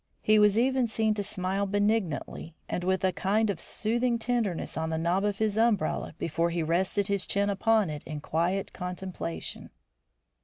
He 0.23 0.39
was 0.39 0.57
even 0.57 0.87
seen 0.87 1.13
to 1.13 1.21
smile 1.23 1.67
benignantly 1.67 2.55
and 2.67 2.83
with 2.83 3.03
a 3.03 3.13
kind 3.13 3.51
of 3.51 3.61
soothing 3.61 4.17
tenderness 4.17 4.75
on 4.75 4.89
the 4.89 4.97
knob 4.97 5.23
of 5.23 5.37
his 5.37 5.59
umbrella 5.59 6.15
before 6.17 6.49
he 6.49 6.63
rested 6.63 7.05
his 7.05 7.27
chin 7.27 7.51
upon 7.51 7.91
it 7.91 8.01
in 8.05 8.19
quiet 8.19 8.73
contemplation. 8.73 9.69